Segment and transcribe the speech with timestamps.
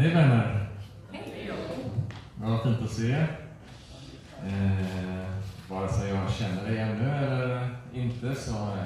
[0.00, 0.66] Hej vänner!
[2.34, 3.38] Vad fint att se er.
[4.46, 5.30] Eh,
[5.70, 8.76] vare sig jag känner er ännu eller inte så,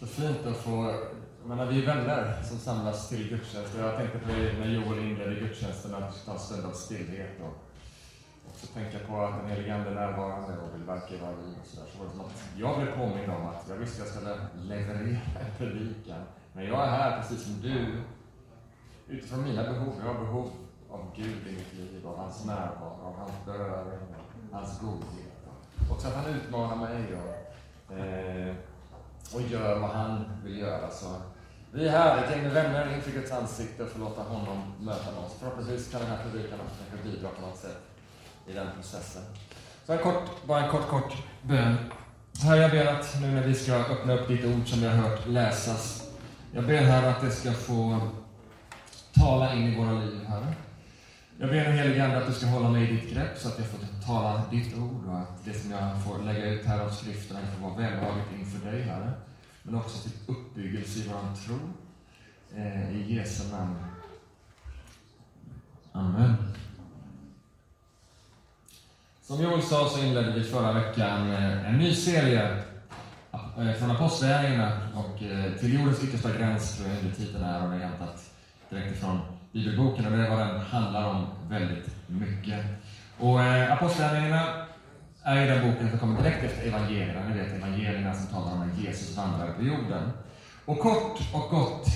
[0.00, 0.94] så fint att få...
[1.40, 3.74] Jag menar, vi är vänner som samlas till gudstjänst.
[3.78, 7.64] Jag tänkte på när Joel inledde gudstjänsten att vi tar en stund av stillhet och
[8.48, 11.54] också tänka på att den helige Ande är närvarande och vill verka i våra liv
[11.60, 11.86] och sådär.
[11.92, 15.40] Så var det som att jag blev påmind om att jag visste jag skulle leverera
[15.40, 16.22] en predikan.
[16.52, 18.02] Men jag är här precis som du
[19.08, 19.92] utifrån mina behov.
[20.00, 20.50] Jag har behov
[20.90, 23.86] av Gud i mitt liv, av hans närvaro, av hans bön,
[24.52, 25.28] hans godhet.
[25.90, 28.54] Och så att han utmanar mig och, eh,
[29.34, 30.90] och gör vad han vill göra.
[30.90, 31.06] Så
[31.72, 35.20] vi är här, ett gäng med vänner inför Guds ansikte och får låta honom möta
[35.20, 35.36] oss.
[35.40, 37.78] Förhoppningsvis kan den här predikan också kanske bidra på något sätt
[38.46, 39.22] i den processen.
[39.86, 41.76] Så en kort, bara en kort, kort bön.
[42.42, 44.94] Herre, jag ber att nu när vi ska öppna upp ditt ord som vi har
[44.94, 46.10] hört läsas,
[46.52, 48.00] jag ber här att det ska få
[49.12, 50.54] tala in i våra liv, Herre.
[51.40, 53.58] Jag ber den helige Ande att du ska hålla mig i ditt grepp så att
[53.58, 56.90] jag får tala ditt ord och att det som jag får lägga ut här av
[56.90, 59.12] skrifterna får vara välbehagligt inför dig, Herre.
[59.62, 61.58] Men också till uppbyggelse i vår tro.
[62.56, 63.76] Eh, I Jesu namn.
[65.92, 66.34] Amen.
[69.22, 72.64] Som Joel sa så inledde vi förra veckan eh, en ny serie
[73.32, 77.76] eh, från Apostlagärningarna och eh, till jordens yttersta gräns tror jag undertiteln är och det
[77.76, 78.30] är hämtat
[78.70, 79.20] direkt ifrån
[79.52, 82.64] Bibelboken och det är vad den handlar om väldigt mycket.
[83.18, 84.66] Och eh, Apostlagärningarna
[85.22, 87.28] är ju den boken som kommer direkt efter evangelierna.
[87.28, 90.10] Ni vet evangelierna som talar om när Jesus vandrade på jorden.
[90.64, 91.86] Och kort och gott,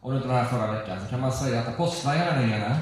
[0.00, 2.76] om du inte var här förra veckan, så kan man säga att Apostlagärningarna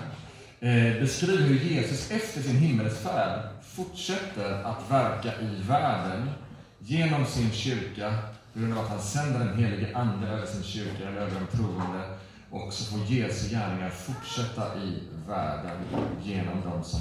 [0.61, 6.31] eh, beskriver hur Jesus efter sin himmelsfärd fortsätter att verka i världen
[6.79, 8.15] genom sin kyrka,
[8.53, 11.57] på grund av att han sänder den helige Ande över sin kyrka, eller över de
[11.57, 12.16] troende,
[12.51, 15.77] och så får Jesu gärningar fortsätta i världen
[16.23, 17.01] genom de som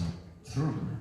[0.54, 0.98] tror.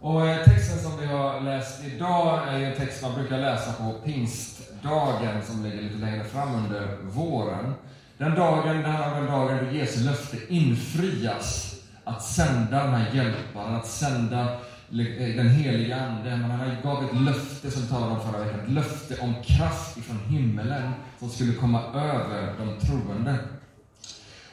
[0.00, 3.92] Och eh, texten som vi har läst idag är en text man brukar läsa på
[3.92, 7.74] pingstdagen som ligger lite längre fram under våren.
[8.18, 13.14] Den dagen, det här är den dagen då Jesu löfte infrias att sända den här
[13.14, 14.58] hjälparen, att sända
[14.90, 16.36] Eh, den heliga Ande.
[16.36, 19.96] Men han gav ett löfte som vi talade om förra veckan, ett löfte om kraft
[19.96, 23.38] ifrån himmelen som skulle komma över de troende.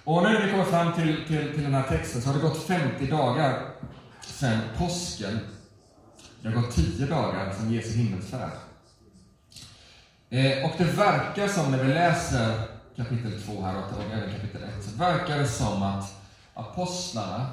[0.03, 2.41] Och nu när vi kommer fram till, till, till den här texten så har det
[2.41, 3.59] gått 50 dagar
[4.21, 5.39] sedan påsken.
[6.41, 8.51] Det har gått 10 dagar sedan Jesu himmelsfärd.
[10.29, 12.61] Eh, och det verkar som, när vi läser
[12.95, 16.13] kapitel 2 här och även kapitel 1, så verkar det som att
[16.53, 17.47] apostlarna,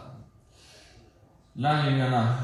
[1.53, 2.35] lärjungarna,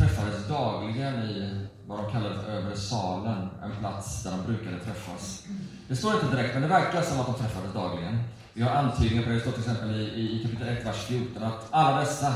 [0.00, 5.46] träffades dagligen i vad de kallade för övre salen, en plats där de brukade träffas.
[5.88, 8.18] Det står inte direkt, men det verkar som att de träffades dagligen.
[8.52, 11.42] Vi har antydningar på det, det står till exempel i, i kapitel 1, vers 14,
[11.42, 12.34] att alla dessa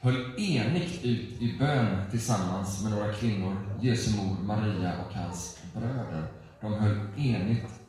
[0.00, 6.26] höll enigt ut i bön tillsammans med några kvinnor, Jesu mor Maria och hans bröder.
[6.60, 7.80] De höll enigt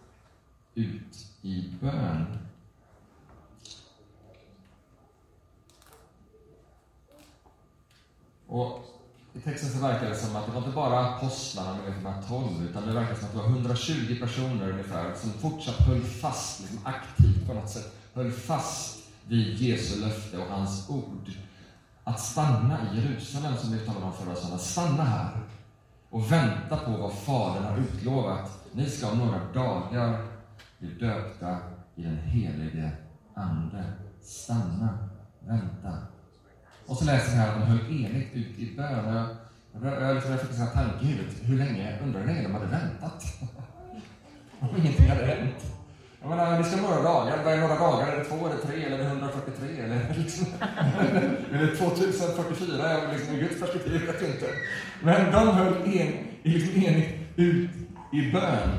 [0.76, 2.47] ut i bön.
[8.58, 8.86] Och
[9.34, 12.64] I texten så verkar det som att det var inte bara apostlarna, de här tolv,
[12.70, 16.80] utan det verkar som att det var 120 personer ungefär som fortsatt höll fast, liksom
[16.84, 18.98] aktivt på något sätt, höll fast
[19.28, 21.32] vid Jesu löfte och hans ord.
[22.04, 25.40] Att stanna i Jerusalem, som vi talade om förra söndagen, stanna här
[26.10, 28.52] och vänta på vad Fadern har utlovat.
[28.72, 30.26] Ni ska om några dagar
[30.80, 31.58] bli döpta
[31.96, 32.92] i den helige
[33.34, 33.84] Ande.
[34.22, 36.17] Stanna, vänta.
[36.88, 39.28] Och så läser vi här att de höll enigt ut i bön.
[39.84, 41.36] Jag, jag, liksom, jag fick en tanke i huvudet.
[41.42, 43.24] Hur länge undrar hur länge de hade väntat?
[44.60, 45.74] Om ingenting hade hänt.
[46.22, 47.44] Jag menar, vi ska några dagar.
[47.44, 48.08] Vad är några dagar?
[48.08, 49.68] Är det två, eller tre, eller 143?
[49.80, 50.48] Eller, liksom,
[51.54, 52.94] eller 2044?
[52.94, 54.48] Jag, liksom, I Guds perspektiv vet jag inte.
[55.04, 56.14] Men de höll en,
[56.44, 57.70] liksom enigt ut
[58.14, 58.70] i bön.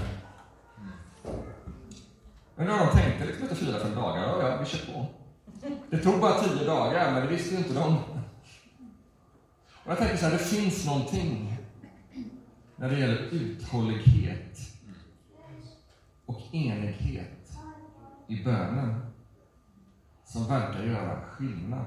[2.57, 5.07] Men nu har de tänkte liksom efter fyra, fem dagar, ja, ja, vi kör på.
[5.91, 7.97] Det tog bara tio dagar, men det visste ju inte de.
[9.85, 11.59] Och jag tänker så här, det finns någonting
[12.77, 14.59] när det gäller uthållighet
[16.27, 17.53] och enighet
[18.27, 19.01] i bönen
[20.25, 21.87] som verkar göra skillnad.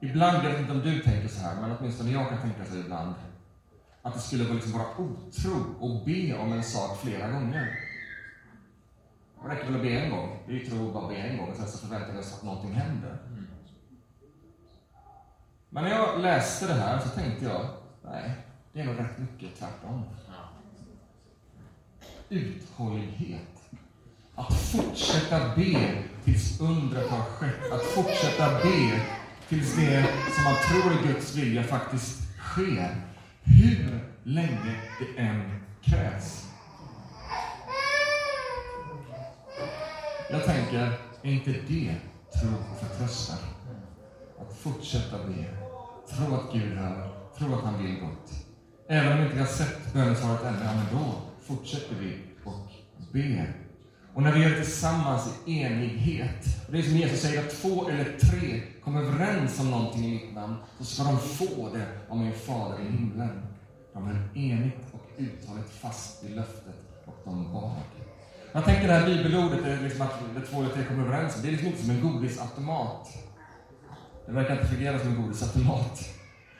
[0.00, 2.76] Ibland, jag vet inte om du tänker så här, men åtminstone jag kan tänka så
[2.76, 3.14] ibland,
[4.02, 7.87] att det skulle liksom vara otro att be om en sak flera gånger.
[9.42, 10.38] Det räcker väl att be en gång.
[10.46, 12.42] Vi tror bara att bara be en gång och sen så förväntar vi oss att
[12.42, 13.18] någonting händer.
[15.70, 17.66] Men när jag läste det här så tänkte jag,
[18.04, 18.32] nej,
[18.72, 20.02] det är nog rätt mycket tvärtom.
[22.28, 23.70] Uthållighet.
[24.34, 27.72] Att fortsätta be tills undret har skett.
[27.72, 29.00] Att fortsätta be
[29.48, 32.96] tills det som man tror är Guds vilja faktiskt sker.
[33.42, 36.47] Hur länge det än krävs.
[40.30, 40.92] Jag tänker,
[41.22, 41.94] är inte det
[42.40, 43.38] tro och förtröstan?
[44.40, 45.44] Att fortsätta be,
[46.10, 48.30] tro att Gud hör, tro att han vill gott.
[48.88, 52.70] Även om vi inte har sett bönesvaret ännu, ja, men då fortsätter vi och
[53.12, 53.56] ber.
[54.14, 57.62] Och när vi gör det tillsammans i enighet, och det är som Jesus säger, att
[57.62, 61.86] två eller tre kommer överens om någonting i mitt namn, så ska de få det
[62.08, 63.42] av min Fader i himlen.
[63.92, 66.76] De höll enigt och uthålligt fast vid löftet
[67.06, 67.97] och de bad.
[68.58, 71.42] Jag tänker det här bibelordet, är liksom att det två eller tre kommer överens om,
[71.42, 73.08] det är liksom inte som en godisautomat.
[74.26, 76.08] Det verkar inte fungera som en godisautomat.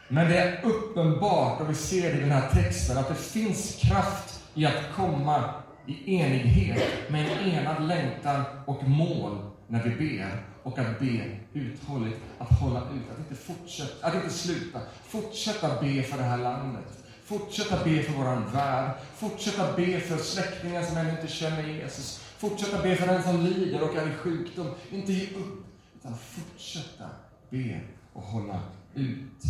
[0.09, 3.77] Men det är uppenbart, och vi ser det i den här texten, att det finns
[3.83, 5.45] kraft i att komma
[5.87, 10.43] i enighet med en enad längtan och mål när vi ber.
[10.62, 11.23] Och att be
[11.53, 14.81] uthålligt, att hålla ut, att inte fortsätta, att inte sluta.
[15.09, 17.05] Fortsätta be för det här landet.
[17.29, 18.91] Fortsätta be för våran värld.
[19.17, 22.21] Fortsätta be för släktingar som ännu inte känner Jesus.
[22.39, 24.75] Fortsätta be för den som lider och är i sjukdom.
[24.91, 25.67] Inte ge upp,
[25.97, 27.05] utan fortsätta
[27.51, 27.81] be
[28.13, 28.61] och hålla
[28.95, 29.43] ut.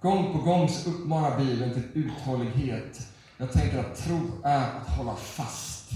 [0.00, 3.08] Gång på gång så uppmanar Bibeln till uthållighet.
[3.36, 5.90] Jag tänker att tro är att hålla fast.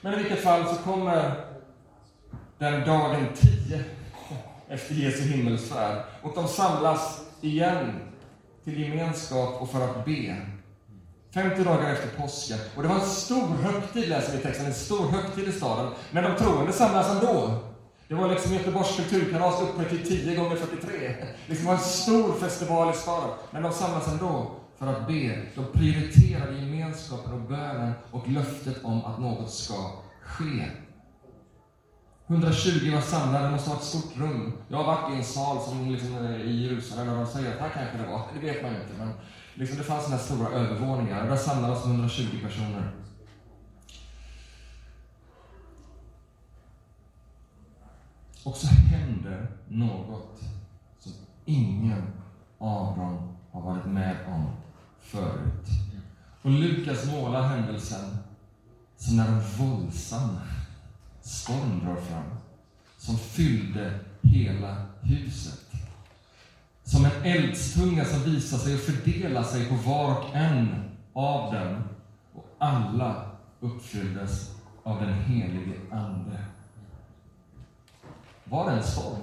[0.00, 1.44] Men i vilket fall så kommer
[2.58, 3.84] den dagen 10,
[4.68, 8.11] efter Jesu himmelsfärd och de samlas igen
[8.64, 10.36] till gemenskap och för att be.
[11.34, 12.58] 50 dagar efter påsken.
[12.76, 15.92] Och det var en stor högtid, läser vi i texten, en stor högtid i staden.
[16.10, 17.58] Men de troende samlas ändå.
[18.08, 21.14] Det var liksom Göteborgs kulturkalas uppe till 10 gånger 43.
[21.46, 23.30] Det var en stor festival i staden.
[23.50, 25.42] Men de samlas ändå för att be.
[25.54, 29.74] De prioriterade gemenskapen och bönen och löftet om att något ska
[30.22, 30.66] ske.
[32.26, 34.52] 120 var samlade, det måste ha ett stort rum.
[34.68, 37.68] Jag har varit i en sal som liksom i Jerusalem där de säger att här
[37.68, 39.12] kanske det var, det vet man ju inte, men
[39.54, 41.28] liksom det fanns sådana här stora övervåningar.
[41.28, 42.92] Där samlades 120 personer.
[48.44, 50.40] Och så händer något
[50.98, 51.12] som
[51.44, 52.02] ingen
[52.58, 54.50] av dem har varit med om
[55.00, 55.66] förut.
[56.42, 58.16] Och Lukas målar händelsen
[58.96, 60.38] som när en våldsam
[61.22, 62.24] storm drar fram,
[62.96, 65.60] som fyllde hela huset.
[66.84, 71.82] Som en eldstunga som visar sig och fördelar sig på var och en av dem.
[72.34, 73.30] Och alla
[73.60, 74.50] uppfylldes
[74.82, 76.44] av den helige Ande.
[78.44, 79.18] Var det en storm?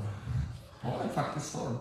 [0.82, 1.78] Var det faktiskt storm?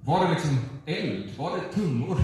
[0.00, 1.36] Var det liksom eld?
[1.36, 2.18] Var det tungor?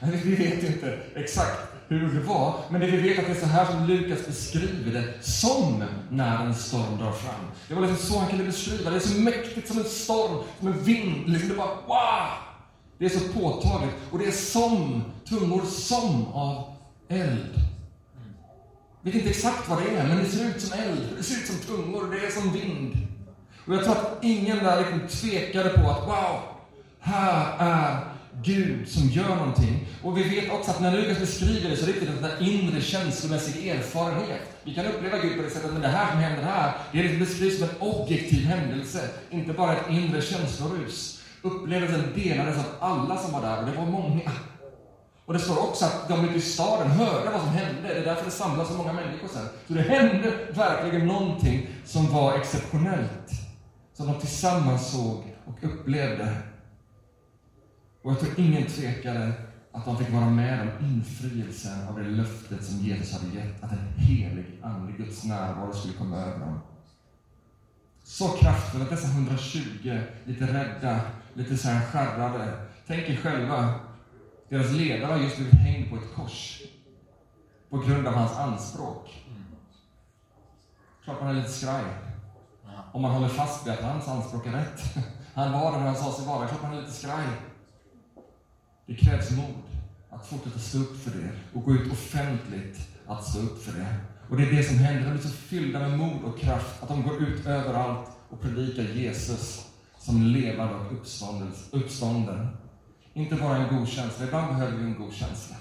[0.00, 3.46] Vi vet inte exakt hur det var, men det vi vet att det är så
[3.46, 7.44] här som Lukas beskriver det, som när en storm drar fram.
[7.68, 8.90] Det var liksom så han kunde beskriva det.
[8.90, 11.28] Det är så mäktigt som en storm, som en vind.
[11.28, 12.28] Liksom det bara wow!
[12.98, 13.94] Det är så påtagligt.
[14.10, 16.64] Och det är som tungor som av
[17.08, 17.62] eld.
[19.02, 21.34] Jag vet inte exakt vad det är, men det ser ut som eld, det ser
[21.34, 22.96] ut som tungor, det är som vind.
[23.66, 26.40] Och jag tror att ingen där liksom tvekade på att wow,
[27.00, 28.11] här är
[28.42, 29.86] Gud som gör någonting.
[30.02, 32.80] Och vi vet också att när Lukas beskriver det så är det riktigt en inre
[32.80, 34.40] känslomässig erfarenhet.
[34.64, 37.18] Vi kan uppleva Gud på det sättet, men det här som händer här, det är
[37.18, 41.22] beskrivs som en objektiv händelse, inte bara ett inre känslorus.
[41.42, 44.30] Upplevelsen delades av alla som var där, och det var många.
[45.26, 47.88] Och det står också att de ute i staden hörde vad som hände.
[47.88, 49.48] Det är därför det samlas så många människor sen.
[49.68, 53.30] Så det hände verkligen någonting som var exceptionellt.
[53.96, 56.36] Som de tillsammans såg och upplevde.
[58.02, 59.32] Och jag tror ingen tvekade
[59.72, 63.72] att de fick vara med om infrielsen av det löftet som Jesus hade gett, att
[63.72, 66.60] en helig Ande, Guds närvaro, skulle komma över dem.
[68.04, 71.00] Så kraftfullt att dessa 120, lite rädda,
[71.34, 73.74] lite så här skärrade, tänk er själva,
[74.48, 76.62] deras ledare har just blivit hängd på ett kors
[77.70, 79.24] på grund av hans anspråk.
[81.04, 81.84] Klart man är lite skraj.
[82.92, 84.82] Om man håller fast vid att hans anspråk är rätt.
[85.34, 86.48] Han var när han sa sig vara.
[86.48, 87.26] Klart man är lite skraj.
[88.86, 89.62] Det krävs mod
[90.10, 93.96] att fortsätta stå upp för det och gå ut offentligt att stå upp för det.
[94.28, 95.04] Och det är det som händer.
[95.04, 98.82] De blir så fyllda med mod och kraft att de går ut överallt och predikar
[98.82, 99.66] Jesus
[99.98, 100.92] som levande och
[101.70, 102.48] uppstånden.
[103.14, 104.24] Inte bara en god känsla.
[104.24, 105.56] Ibland behöver vi en god känsla.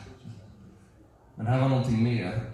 [1.36, 2.52] Men det här var någonting mer.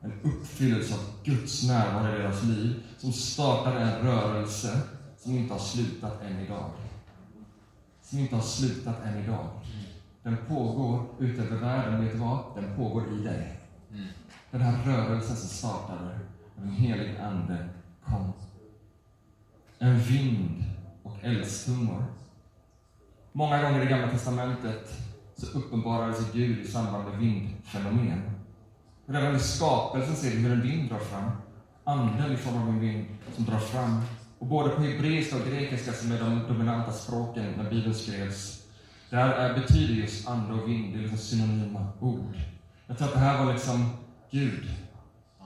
[0.00, 4.80] En uppfyllelse av Guds närvaro i deras liv som startade en rörelse
[5.18, 6.70] som inte har slutat än idag.
[8.02, 9.46] Som inte har slutat än idag.
[10.22, 12.38] Den pågår utöver världen, vet du vad?
[12.54, 13.60] Den pågår i dig.
[14.50, 16.18] Den här rörelsen som startade
[16.56, 17.68] av en helig ande
[18.04, 18.32] kom.
[19.78, 20.64] En vind
[21.02, 22.04] och eldstungor.
[23.32, 24.92] Många gånger i Gamla Testamentet
[25.36, 28.22] så uppenbarade sig Gud i samband med vindfenomen.
[29.06, 31.30] Redan i skapelsen ser vi hur en vind drar fram.
[31.84, 33.06] Anden i form av en vind
[33.36, 34.00] som drar fram.
[34.38, 38.57] Och både på hebreiska och grekiska, som är de dominanta språken när Bibeln skrevs,
[39.10, 42.36] där är, betyder just ande och vind, det är liksom synonyma ord.
[42.86, 43.90] Jag tror att det här var liksom
[44.30, 44.70] Gud.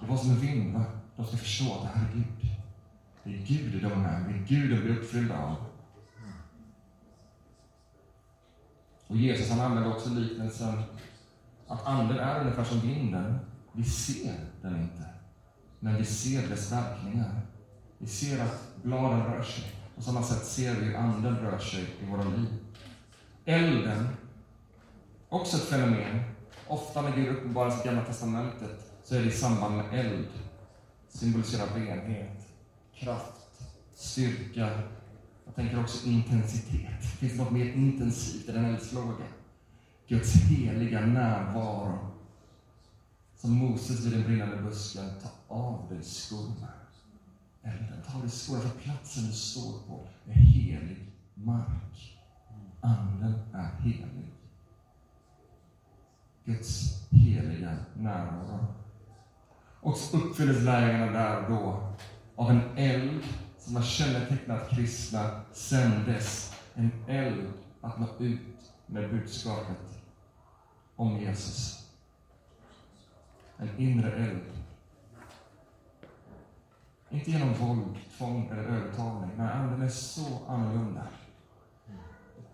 [0.01, 0.85] Det var som en vind, va?
[1.17, 2.51] De ska förstå att det här är Gud.
[3.25, 5.57] Det är Gud de är, det är Gud de blir uppfyllda av.
[9.07, 10.83] Och Jesus han använder också liknelsen
[11.69, 13.39] att anden är ungefär som vinden.
[13.73, 15.05] Vi ser den inte,
[15.81, 17.41] men vi ser dess verkningar.
[17.99, 19.65] Vi ser att bladen rör sig.
[19.97, 22.62] På samma sätt ser vi hur anden rör sig i våra liv.
[23.45, 24.09] Elden,
[25.29, 26.21] också ett fenomen.
[26.69, 30.29] Ofta när Gud uppenbaras i Gamla Testamentet så är det i samband med eld.
[31.09, 32.47] Symboliserar renhet,
[32.95, 33.63] kraft,
[33.95, 34.83] styrka.
[35.45, 37.05] Jag tänker också intensitet.
[37.19, 39.25] Finns det något mer intensivt i den eldslåga?
[40.09, 41.99] Guds heliga närvaro.
[43.37, 46.69] Som Moses vid den brinnande busken, ta av dig skorna.
[47.63, 52.12] Elden, ta av dig skorna, för platsen du står på är helig mark.
[52.83, 54.33] Anden är helig.
[56.45, 58.67] Guds heliga närvaro.
[59.81, 61.93] Och så uppfylldes lärjungarna där och då
[62.37, 63.23] av en eld
[63.59, 66.55] som har kännetecknat kristna sedan dess.
[66.75, 70.03] En eld att nå ut med budskapet
[70.97, 71.89] om Jesus.
[73.57, 74.53] En inre eld.
[77.11, 79.31] Inte genom våld, tvång eller övertalning.
[79.37, 81.07] Nej, anden är så annorlunda.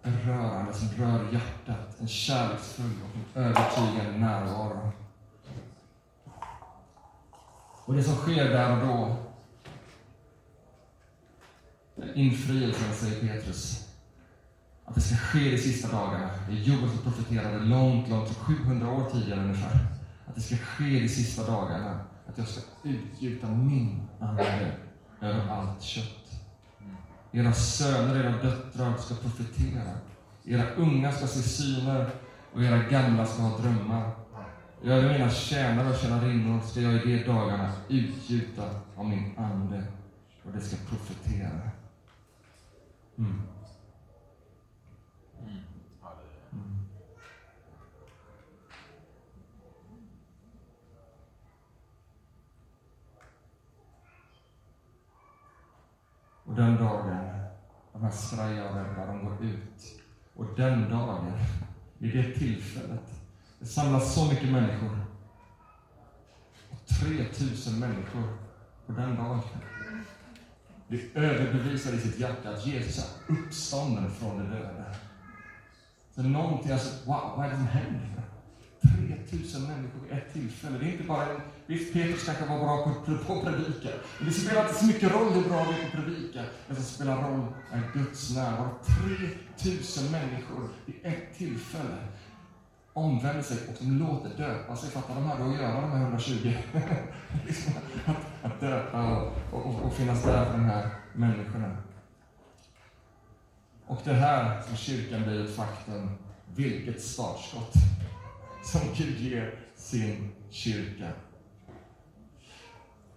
[0.02, 2.00] Berörande som rör hjärtat.
[2.00, 4.92] En kärleksfull och en övertygande närvaro.
[7.84, 9.16] Och det som sker där och då,
[12.14, 13.88] infrielsen, säger Petrus,
[14.84, 16.30] att det ska ske de sista dagarna.
[16.48, 19.78] Det är Joel som profeterade långt, långt, 700 år tidigare ungefär.
[20.26, 22.00] Att det ska ske de sista dagarna.
[22.28, 24.72] Att jag ska utgjuta min ande
[25.20, 26.17] över allt kött.
[27.32, 29.92] Era söner, era döttrar ska profetera.
[30.44, 32.10] Era unga ska se syner
[32.52, 34.10] och era gamla ska ha drömmar.
[34.82, 38.64] Jag mina tjänare och tjänarinnor ska jag i de dagarna utgjuta
[38.96, 39.84] av min ande
[40.44, 41.70] och det ska profetera.
[43.18, 43.42] Mm.
[56.48, 57.28] Och den dagen,
[57.92, 60.02] de här straja och rädda, de går ut.
[60.34, 61.32] Och den dagen,
[61.98, 63.20] vid det tillfället,
[63.58, 64.98] det samlas så mycket människor.
[66.70, 68.38] Och 3000 människor
[68.86, 69.40] på den dagen.
[70.88, 74.84] Det överbevisar i sitt hjärta att Jesus är uppstånden från de döda.
[76.14, 78.22] Så någonting, alltså, wow, vad är det som händer?
[79.28, 80.78] 3000 människor vid ett tillfälle.
[80.78, 81.40] Det är inte bara en...
[81.68, 83.88] Visst, Petrus kanske var bra på, på att predika.
[84.18, 86.40] Men det spelar inte så mycket roll hur bra vi är på att predika.
[86.68, 88.70] Det som spelar roll är Guds närvaro.
[89.58, 91.96] 3000 människor vid ett tillfälle
[92.92, 94.90] omvänder sig och de låter döpa sig.
[94.90, 96.32] Fattar de hade att göra, de här 120?
[97.46, 97.72] liksom
[98.06, 101.76] att, att döpa och, och, och finnas där för de här människorna.
[103.86, 106.10] Och det här som kyrkan blir ett faktum.
[106.54, 107.72] Vilket startskott
[108.64, 111.08] som Gud ger sin kyrka.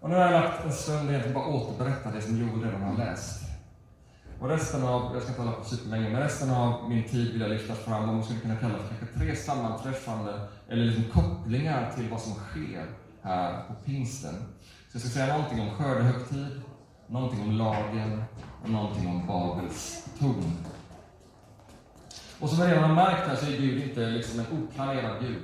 [0.02, 2.98] Och nu har jag lagt en stund egentligen bara återberätta det som Joel redan har
[2.98, 3.42] läst.
[4.40, 7.42] Och resten av, jag ska inte hålla på superlänge, men resten av min tid vill
[7.42, 11.92] jag lyfta fram vad man skulle kunna kalla för kanske tre sammanträffande, eller liksom kopplingar
[11.96, 12.86] till vad som sker
[13.22, 14.34] här på pingsten.
[14.64, 16.62] Så jag ska säga någonting om skördehögtid,
[17.08, 18.24] någonting om lagen
[18.64, 20.58] och någonting om Babels torn.
[22.40, 25.44] Och som vi redan har märkt här så är Gud inte liksom en oplanerad Gud.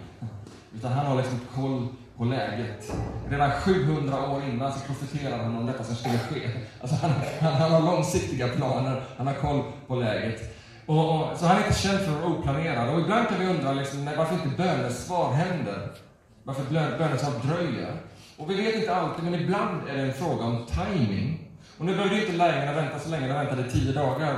[0.76, 1.88] Utan han har liksom koll
[2.18, 2.92] på läget.
[3.30, 6.50] Redan 700 år innan så profeterade han om detta som skulle ske.
[6.82, 10.58] Alltså han, han, han har långsiktiga planer, han har koll på läget.
[10.86, 12.94] Och, och, så han är inte känd för att vara oplanerad.
[12.94, 15.92] Och ibland kan vi undra liksom, varför inte bönesvar händer.
[16.44, 16.64] Varför
[16.98, 17.94] bönesvar dröjer.
[18.38, 21.50] Och vi vet inte alltid, men ibland är det en fråga om timing.
[21.78, 24.38] Och nu behövde inte lärjungarna vänta så länge, de väntade tio dagar.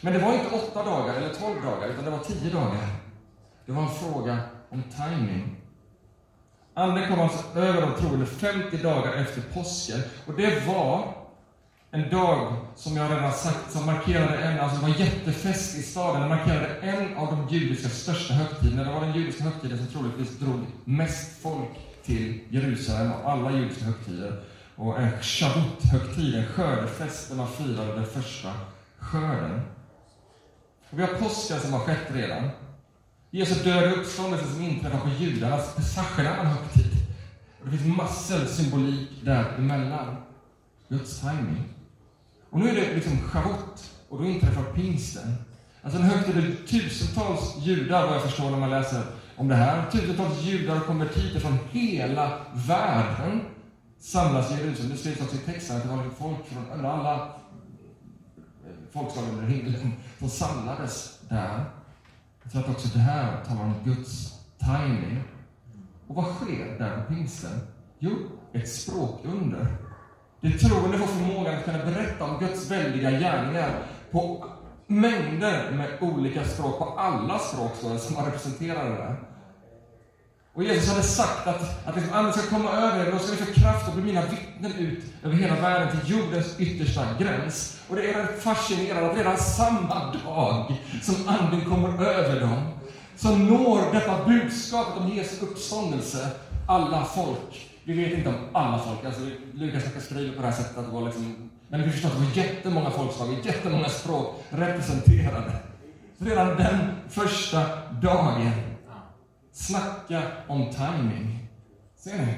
[0.00, 2.88] Men det var inte åtta dagar eller tolv dagar, utan det var tio dagar.
[3.66, 4.38] Det var en fråga
[4.70, 5.63] om timing.
[6.74, 10.02] Anden kom alltså över de troende 50 dagar efter påsken.
[10.26, 11.14] Och det var
[11.90, 16.20] en dag, som jag redan sagt, som markerade en, alltså det var jättefest i staden.
[16.20, 18.84] Den markerade en av de judiska största högtiderna.
[18.84, 21.70] Det var den judiska högtiden som troligtvis drog mest folk
[22.04, 24.42] till Jerusalem och alla judiska högtider.
[24.76, 28.50] Och en Shavuot-högtid, en skördefest där man firade den första
[28.98, 29.60] skörden.
[30.90, 32.50] Och vi har påsken som har skett redan.
[33.34, 36.92] Jesu död och uppståndelse som inträffar på judarnas Pesach, högtid.
[37.62, 40.16] Och det finns massor symbolik däremellan.
[40.88, 41.64] Guds timing.
[42.50, 45.34] Och nu är det liksom Shavuot, och då inträffar pingsten.
[45.82, 49.02] Alltså en högtid där tusentals judar, vad jag förstår när man läser
[49.36, 53.40] om det här, tusentals judar och konvertiter från hela världen
[54.00, 54.90] samlas i Jerusalem.
[54.90, 59.92] Det skrivs också i texten att det var folk från alla eh, folkslag under himlen
[60.18, 61.64] som samlades där.
[62.44, 65.24] Jag tror att också det här talar om Guds timing.
[66.06, 67.60] Och vad sker där på pingsten?
[67.98, 68.10] Jo,
[68.52, 69.66] ett språkunder.
[70.40, 73.70] Det troende får förmågan att kunna berätta om Guds väldiga gärningar
[74.10, 74.44] på
[74.86, 79.16] mängder med olika språk, på alla språk som representerar det där.
[80.54, 83.36] Och Jesus hade sagt att, att liksom, Anden ska komma över er, då ska ni
[83.36, 87.80] få kraft att bli mina vittnen ut över hela världen till jordens yttersta gräns.
[87.88, 92.62] Och det är fascinerande att redan samma dag som Anden kommer över dem,
[93.16, 96.28] så når detta budskapet om Jesu uppståndelse
[96.68, 97.70] alla folk.
[97.84, 99.20] Vi vet inte om alla folk, alltså
[99.52, 102.20] Lukas skriver på det här sättet att det var liksom, men vi förstår att det
[102.20, 105.52] var jättemånga folkslag, jättemånga språk representerade.
[106.18, 107.60] Så Redan den första
[108.02, 108.50] dagen
[109.54, 111.48] Snacka om timing.
[111.96, 112.34] Ser ni?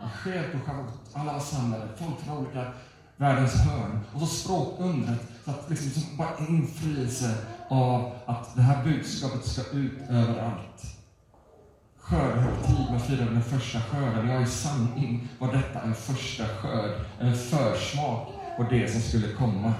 [0.00, 0.94] Det sker på Charlotte.
[1.14, 1.88] Alla var samlade.
[1.96, 2.72] Folk från olika
[3.16, 4.00] världens hörn.
[4.14, 5.20] Och så språkundret.
[5.44, 7.34] Så att liksom, så bara infrielse
[7.68, 10.96] av att det här budskapet ska ut överallt.
[11.98, 14.28] Skördehögtid, man firar den första skörden.
[14.28, 17.00] Ja, i sanning var detta en första skörd.
[17.20, 19.74] En försmak på det som skulle komma.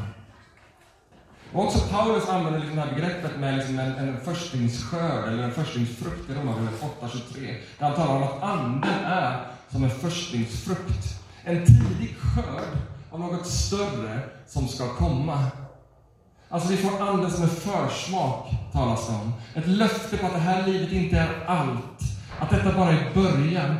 [1.52, 5.52] Och också Paulus använder liksom det här begreppet med liksom en, en förstlingsskörd, eller en
[5.52, 7.56] förstlingsfrukt i Romarbrevet 8.23.
[7.78, 11.20] Där han talar om att anden är som en förstlingsfrukt.
[11.44, 12.78] En tidig skörd
[13.10, 15.44] av något större som ska komma.
[16.48, 19.32] Alltså vi får anden som en försmak, talas det om.
[19.54, 22.00] Ett löfte på att det här livet inte är allt.
[22.38, 23.76] Att detta bara är början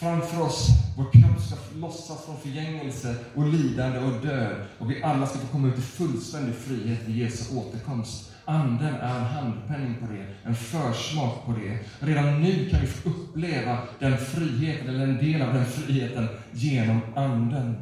[0.00, 0.68] framför oss.
[0.96, 4.56] Vår kropp ska lossas från förgängelse och lidande och död.
[4.78, 8.32] Och vi alla ska få komma ut i fullständig frihet vid Jesu återkomst.
[8.44, 11.78] Anden är en handpenning på det, en försmak på det.
[12.06, 17.00] Redan nu kan vi få uppleva den friheten, eller en del av den friheten, genom
[17.16, 17.76] Anden.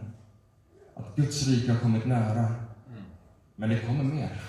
[0.97, 2.55] Att Guds rike har kommit nära.
[3.57, 4.41] Men det kommer mer.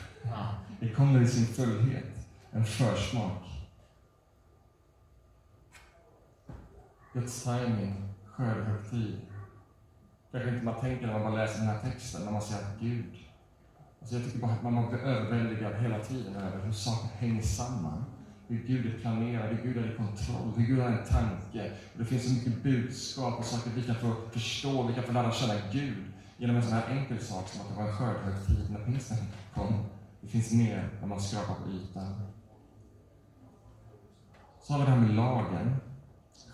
[0.79, 2.05] Det kommer i sin fullhet.
[2.51, 3.58] En försmak.
[7.13, 7.93] Guds timing,
[8.25, 9.19] skördehögtid.
[10.31, 13.05] Kanske inte man tänker när man läser den här texten, när man ser att Gud...
[14.01, 18.05] Alltså jag tycker bara att man blir överväldigad hela tiden över hur saker hänger samman.
[18.47, 21.71] Hur Gud är planerad, hur Gud är i kontroll, hur Gud har en tanke.
[21.93, 25.11] Och det finns så mycket budskap och saker vi kan få förstå, vi kan få
[25.11, 26.03] lära känna Gud
[26.37, 29.17] genom en sån här enkel sak som att det var en skördehögtid när pingsten
[29.53, 29.85] kom.
[30.21, 32.21] Det finns mer när man skrapar på ytan.
[34.61, 35.75] Så har vi det här med lagen.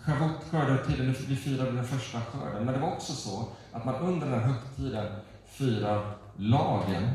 [0.04, 2.64] Shavuot, skördetiden, vi firade den första skörden.
[2.64, 5.12] Men det var också så att man under den här högtiden
[5.46, 7.10] firar lagen.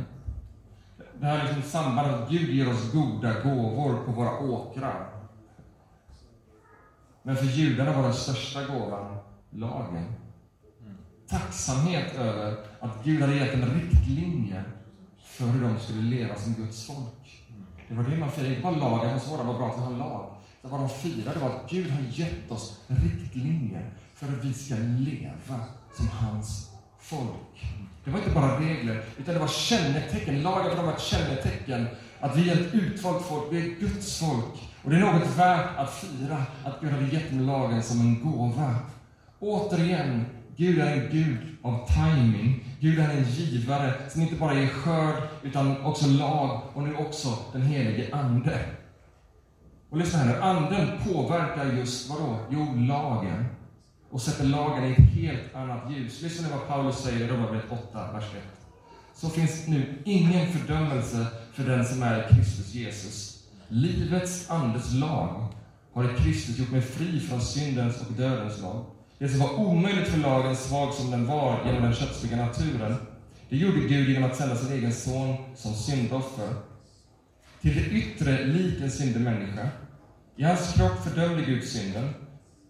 [1.19, 5.10] Det här är liksom sambandet att Gud ger oss goda gåvor på våra åkrar.
[7.23, 9.17] Men för judarna var den största gåvan
[9.49, 10.13] lagen.
[11.29, 14.63] Tacksamhet över att Gud hade gett dem riktlinjer
[15.23, 17.43] för hur de skulle leva som Guds folk.
[17.88, 19.81] Det var det man firade, inte bara lagen, och så var det bra att vi
[19.84, 20.36] har lag.
[20.62, 24.76] Så vad de firade var att Gud har gett oss riktlinjer för att vi ska
[24.76, 25.60] leva
[25.97, 26.69] som hans
[27.00, 27.65] folk.
[28.04, 30.41] Det var inte bara regler, utan det var kännetecken.
[30.41, 31.88] Lagen var ett kännetecken.
[32.19, 34.69] Att vi är ett utvalt folk, vi är Guds folk.
[34.84, 38.24] Och det är något värt att fira, att Gud har gett mig lagen som en
[38.24, 38.76] gåva.
[39.39, 40.26] Återigen,
[40.58, 42.63] Gud är en Gud av timing.
[42.80, 47.38] Gud är en givare som inte bara ger skörd, utan också lag och nu också
[47.54, 48.60] den helige Ande.
[49.91, 52.39] Och lyssna här nu, anden påverkar just vadå?
[52.49, 53.45] Jo, lagen.
[54.10, 56.21] Och sätter lagen i ett helt annat ljus.
[56.21, 58.43] Lyssna nu vad Paulus säger i Romarbrevet 8, vers 1.
[59.15, 63.43] Så finns nu ingen fördömelse för den som är Kristus Jesus.
[63.67, 65.47] Livets andes lag
[65.93, 68.86] har i Kristus gjort mig fri från syndens och dödens lag.
[69.17, 72.95] Det som var omöjligt för lagen, svag som den var genom den kötsliga naturen,
[73.49, 76.70] det gjorde Gud genom att sända sin egen son som syndoffer.
[77.62, 79.69] Till det yttre lik en syndig människa.
[80.36, 82.10] I hans kropp fördömde Gud synden.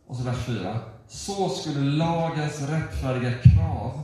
[0.07, 0.79] Och så vers 4.
[1.07, 4.03] Så skulle lagens rättfärdiga krav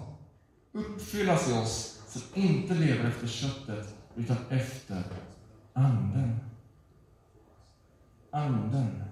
[0.72, 5.04] uppfyllas i oss som inte lever efter köttet, utan efter
[5.74, 6.40] Anden.
[8.32, 9.04] Anden.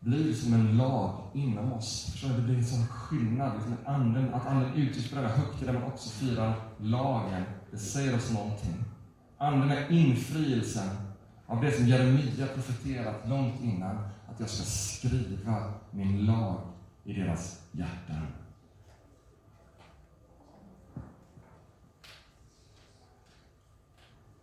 [0.00, 2.08] blir som en lag inom oss.
[2.12, 2.34] Förstår du?
[2.34, 3.52] Det blir en sån skillnad.
[3.54, 7.44] Liksom anden, att anden uttrycks på denna högtid där man också firar lagen.
[7.70, 8.84] Det säger oss någonting.
[9.42, 10.88] Anden är infrielsen
[11.46, 16.60] av det som Jeremia profeterat långt innan, att jag ska skriva min lag
[17.04, 18.26] i deras hjärtan.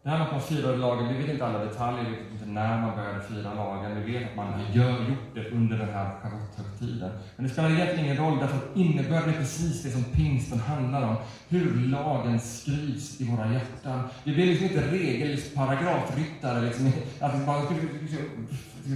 [0.07, 2.95] När man kom firade lagen, vi vet inte alla detaljer, vi vet inte när man
[2.95, 7.11] började fira lagen, vi vet att man gör, gjort det under den här schabbathögtiden.
[7.35, 11.07] Men det spelar egentligen ingen roll, därför att innebörden är precis det som pingsten handlar
[11.07, 11.15] om.
[11.47, 14.03] Hur lagen skrivs i våra hjärtan.
[14.23, 17.61] Vi blir liksom inte regelparagrafryttare, liksom, att vi bara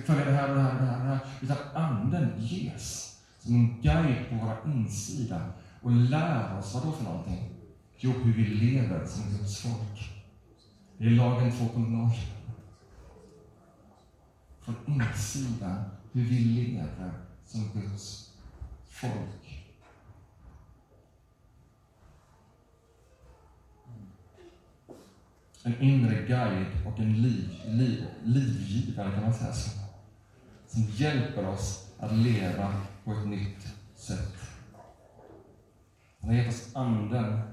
[0.06, 1.19] följa det här och det här och det här, och det här.
[1.41, 5.41] Utan anden ges som en guide på våra insida
[5.82, 7.50] och lär oss, vad då för någonting?
[7.97, 10.11] Jo, hur vi lever som Guds folk.
[11.01, 12.09] Det är lagen 2.0.
[14.61, 17.11] Från insidan, hur vi lever
[17.45, 18.33] som Guds
[18.85, 19.65] folk.
[25.63, 29.79] En inre guide och en liv, liv, livgivare, kan man säga så.
[30.67, 34.35] Som hjälper oss att leva på ett nytt sätt.
[36.19, 37.50] Han har gett oss Anden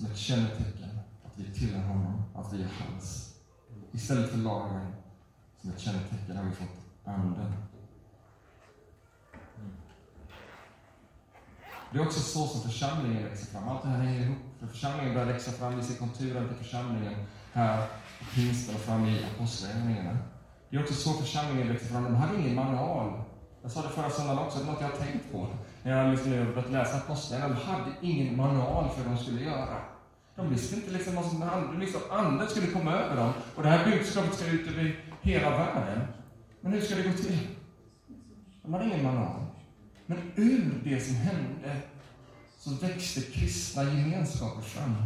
[0.00, 0.90] som ett kännetecken
[1.24, 3.34] att vi tillhör honom, att vi är hans.
[3.92, 4.92] Istället för lagen
[5.60, 7.52] som ett kännetecken har vi fått Anden.
[11.92, 13.68] Det är också så som församlingen växer fram.
[13.68, 14.38] Allt det här hänger ihop.
[14.60, 15.76] För församlingen börjar växa fram.
[15.76, 17.14] Vi ser konturen till församlingen
[17.52, 17.86] här
[18.18, 20.18] på pingsten och fram i apostlagärningarna.
[20.70, 22.04] Det är också så församlingen växer fram.
[22.04, 23.22] De hade ingen manual.
[23.62, 25.46] Jag sa det förra söndagen också, det är något jag har tänkt på.
[25.82, 27.60] När jag liksom börjat läsa apostlagärningarna.
[27.60, 29.89] De hade ingen manual för vad de skulle göra.
[30.40, 31.78] De visste inte liksom vad som hände.
[31.78, 33.32] Liksom, anden skulle komma över dem.
[33.56, 36.00] Och det här budskapet ska ut över hela världen.
[36.60, 37.38] Men hur ska det gå till?
[38.62, 39.40] De hade ingen manual.
[40.06, 41.76] Men ur det som hände
[42.58, 44.96] så växte kristna gemenskaper fram.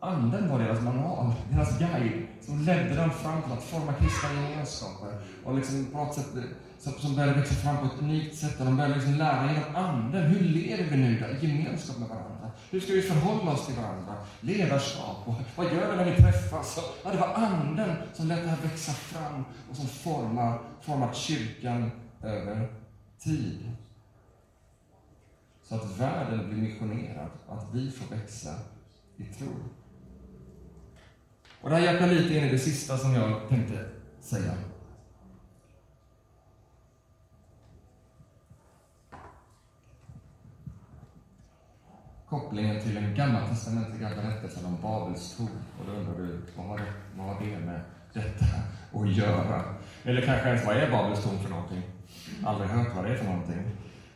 [0.00, 5.18] Anden var deras manual, deras guide, som ledde dem fram till att forma kristna gemenskaper.
[5.44, 6.36] Och liksom på något sätt,
[6.84, 8.60] eh, som började växa fram på ett unikt sätt.
[8.60, 10.22] Och de började liksom lära genom Anden.
[10.22, 12.31] Hur lever vi nu då, i gemenskap med varandra?
[12.70, 14.14] Hur ska vi förhålla oss till varandra?
[14.40, 16.78] Ledarskap, och vad gör vi när vi träffas?
[17.04, 21.90] Ja, det var Anden som lät det här växa fram och som formar, format kyrkan
[22.22, 22.68] över
[23.18, 23.70] tid.
[25.62, 28.54] Så att världen blir missionerad, att vi får växa
[29.16, 29.48] i tro.
[31.60, 33.84] Och det här hjälper lite in i det sista som jag tänkte
[34.20, 34.54] säga.
[42.32, 45.48] Kopplingen till den gammaltestamentliga berättelsen om Babels torn.
[45.78, 46.84] Och då undrar du, vad har, det,
[47.16, 47.80] vad har det med
[48.12, 48.44] detta
[48.94, 49.64] att göra?
[50.04, 51.82] Eller kanske ens, vad är Babels torn för någonting?
[52.44, 53.62] Aldrig hört vad det är för någonting.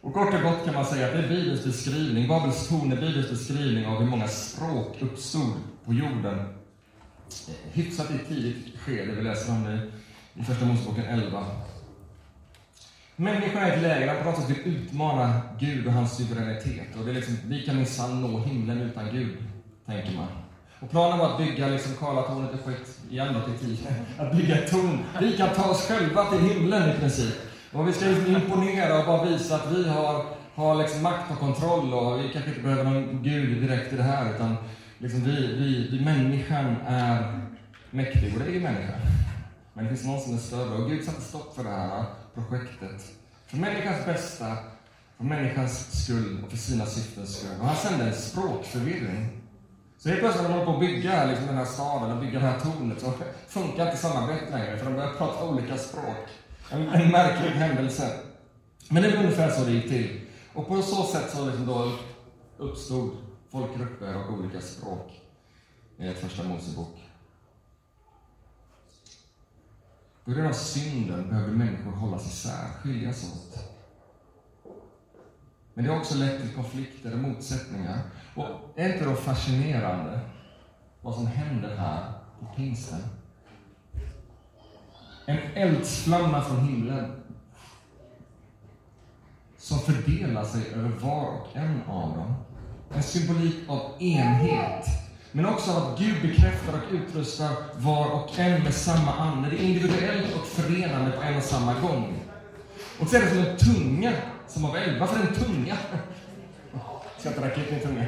[0.01, 2.97] Och kort och gott kan man säga att det är Bibelns beskrivning, Babels torn är
[2.97, 5.53] Bibelns beskrivning av hur många språk uppstod
[5.85, 6.39] på jorden
[7.49, 9.13] eh, hyfsat i tidigt skede.
[9.13, 9.91] Vi läser om det
[10.41, 11.45] i Första Moseboken 11.
[13.19, 16.97] Människan är ett läge där på något sätt vill utmana Gud och hans suveränitet.
[16.99, 19.37] Och det är liksom, vi kan minsann nå himlen utan Gud,
[19.87, 20.27] tänker man.
[20.81, 23.89] Och planen var att bygga liksom Karlatornet och skett igen då till tio.
[24.19, 24.99] Att bygga ett torn.
[25.21, 27.35] Vi kan ta oss själva till himlen i princip.
[27.73, 30.25] Och vi ska liksom imponera och bara visa att vi har,
[30.55, 34.03] har liksom makt och kontroll och vi kanske inte behöver någon Gud direkt i det
[34.03, 34.57] här utan
[34.99, 37.41] liksom vi, vi, vi, människan är
[37.91, 39.01] mäktig, och det är ju människan.
[39.73, 42.05] Men det finns någon som är större, och Gud satte stopp för det här
[42.43, 43.13] projektet.
[43.47, 44.57] För människans bästa,
[45.17, 47.61] för människans skull och för sina syftens skull.
[47.61, 49.43] Och han sände en språkförvirring.
[49.99, 52.39] Så helt plötsligt när de håller på att bygga liksom, den här staden och bygga
[52.39, 53.13] det här tornet så
[53.49, 56.29] funkar inte samarbetet längre, för de börjar prata olika språk.
[56.71, 58.13] En, en märklig händelse.
[58.89, 60.21] Men det var ungefär så det gick till.
[60.53, 61.93] Och på så sätt så liksom då
[62.59, 63.17] uppstod
[63.53, 65.23] folkgrupper och olika språk
[65.99, 67.06] i Första Mosebok.
[70.27, 73.65] På grund av synden behöver människor hållas isär, skiljas åt.
[75.75, 78.01] Men det har också lett till konflikter och motsättningar.
[78.35, 78.45] Och
[78.77, 80.21] är inte då fascinerande
[81.01, 83.01] vad som händer här på pingsten?
[85.27, 87.23] En eldsflamma från himlen
[89.59, 92.35] som fördelar sig över var och en av dem.
[92.95, 95.06] En symbolik av enhet.
[95.37, 99.51] Men också av att Gud bekräftar och utrustar var och en med samma ande.
[99.51, 102.19] Det är individuellt och förenande på en och samma gång.
[103.01, 104.13] Och så är det som en tunga
[104.49, 105.01] som av eld.
[105.01, 105.77] Varför en tunga?
[107.19, 108.05] Ska inte racka ut min tunga.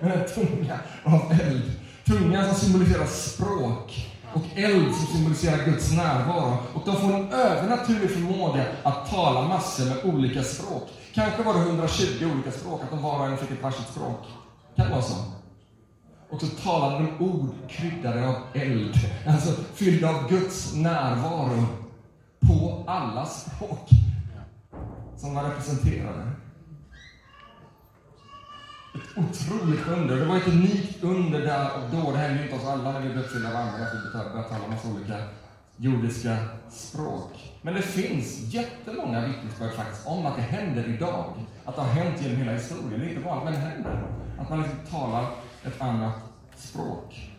[0.00, 1.72] Men en tunga av eld.
[2.04, 6.56] Tungan som symboliserar språk och eld som symboliserar Guds närvaro.
[6.74, 10.88] Och de får en övernaturlig förmåga att tala massor med olika språk.
[11.14, 14.20] Kanske var det 120 olika språk, att de var och en fick ett varsitt språk.
[14.76, 15.41] Kan det vara så?
[16.32, 18.94] Och så talade de ord kryddade av eld,
[19.26, 21.66] alltså fyllda av Guds närvaro
[22.40, 23.88] på alla språk
[25.16, 26.30] som var representerade.
[28.94, 30.16] Ett otroligt under.
[30.16, 32.12] Det var ett unikt under där och då.
[32.12, 34.68] Det hände inte oss alla när vi blev uppfyllda av andra, att vi började tala
[34.68, 35.16] massa olika
[35.76, 36.36] jordiska
[36.70, 37.52] språk.
[37.62, 41.34] Men det finns jättemånga vittnesbörd faktiskt om att det händer idag.
[41.64, 43.00] Att det har hänt genom hela historien.
[43.00, 44.02] Det är inte vanligt, men det händer.
[44.38, 45.26] Att man liksom talar
[45.64, 46.14] ett annat
[46.56, 47.30] språk.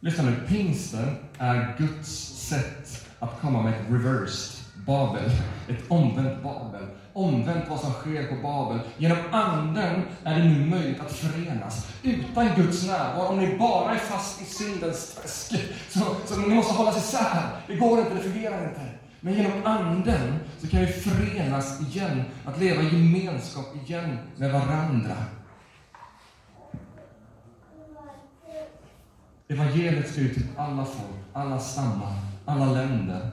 [0.00, 2.08] Lyssna nu, pingsten är Guds
[2.48, 5.30] sätt att komma med ett reversed Babel,
[5.68, 6.86] ett omvänt Babel.
[7.12, 8.78] Omvänt vad som sker på Babel.
[8.96, 11.86] Genom Anden är det nu möjligt att förenas.
[12.02, 15.54] Utan Guds närvaro, om ni bara är fast i syndens träsk,
[15.88, 17.42] så, så ni måste hållas isär.
[17.66, 18.80] Det går inte, det fungerar inte.
[19.20, 25.16] Men genom Anden så kan vi förenas igen, att leva i gemenskap igen med varandra.
[29.50, 33.30] Evangeliet ska ut till alla folk, alla stammar, alla länder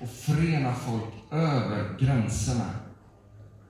[0.00, 2.70] och förena folk över gränserna.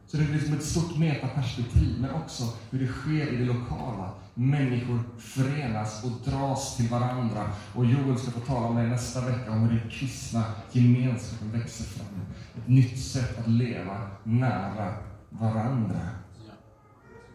[0.06, 4.10] Så det blir som ett stort metaperspektiv, men också hur det sker i det lokala.
[4.34, 7.50] Människor förenas och dras till varandra.
[7.74, 12.20] Och Joel ska få tala det nästa vecka, om hur den kristna gemenskapen växer fram.
[12.56, 14.94] Ett nytt sätt att leva nära
[15.30, 16.00] varandra.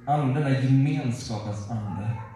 [0.06, 2.29] Anden är gemenskapens ande.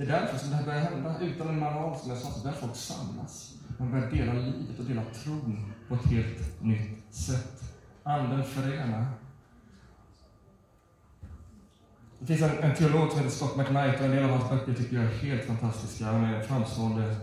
[0.00, 1.14] Det är därför som det här börjar hända.
[1.20, 3.54] Utan en manual, som jag sa, så börjar folk samlas.
[3.78, 7.62] Man börjar dela livet och dela tron på ett helt nytt sätt.
[8.02, 9.06] Anden förenar.
[12.18, 14.74] Det finns en, en teolog som heter Scott McKnight och en del av hans böcker
[14.74, 16.04] tycker jag är helt fantastiska.
[16.04, 17.16] Han är en framstående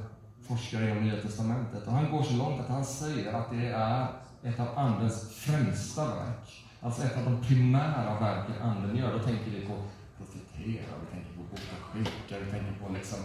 [0.47, 1.87] forskare inom Nya Testamentet.
[1.87, 4.07] Och han går så långt att han säger att det är
[4.43, 6.65] ett av Andens främsta verk.
[6.81, 9.17] Alltså ett av de primära verken Anden gör.
[9.17, 9.73] Då tänker vi på
[10.17, 13.19] profetera, vi tänker på boka sjuka, vi tänker på liksom,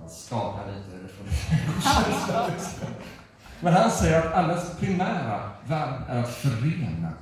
[0.00, 1.26] man skakar lite, det får
[3.62, 7.12] Men han säger att Andens primära verk är att förena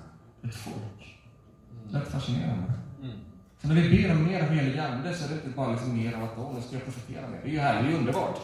[0.44, 1.18] ett folk.
[1.90, 2.72] Rätt fascinerande.
[3.62, 5.96] Så när vi ber om mer av helig ande så är det inte bara liksom
[5.96, 7.40] mer av att åh, nu ska jag profetera mer.
[7.42, 8.40] Det är ju härligt, det är underbart.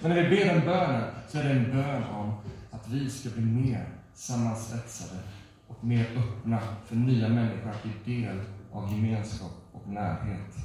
[0.00, 2.34] Men när vi ber den bönen så är det en bön om
[2.70, 5.20] att vi ska bli mer sammansvetsade
[5.68, 8.40] och mer öppna för nya människor att bli del
[8.72, 10.56] av gemenskap och närhet.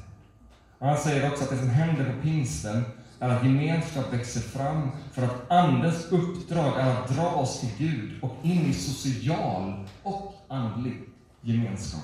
[0.80, 2.84] Och han säger också att det som händer på pingsten
[3.20, 8.24] är att gemenskap växer fram för att Andens uppdrag är att dra oss till Gud
[8.24, 11.02] och in i social och andlig
[11.42, 12.02] gemenskap.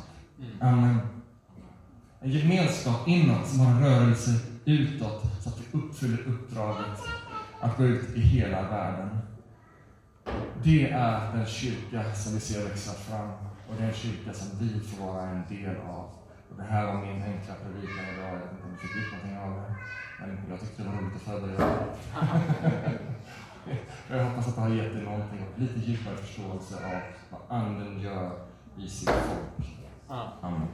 [0.60, 1.00] Amen.
[2.20, 4.32] En gemenskap inåt som har en rörelse
[4.66, 7.00] utåt så att vi uppfyller uppdraget
[7.62, 9.18] att gå ut i hela världen.
[10.64, 13.30] Det är den kyrka som vi ser växa fram
[13.70, 16.10] och den kyrka som vi får vara en del av.
[16.62, 18.30] Det här var min enkla predikan idag.
[18.34, 19.76] Jag vet inte om du fick ut någonting av det.
[20.20, 21.86] Men jag tyckte det var roligt att förbereda.
[24.10, 28.00] jag hoppas att det har gett dig någonting och lite djupare förståelse av vad Anden
[28.00, 28.32] gör
[28.78, 29.68] i sitt folk.
[30.42, 30.68] Amen.